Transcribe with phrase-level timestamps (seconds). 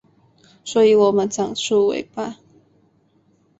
[0.65, 2.37] 所以我们长出尾巴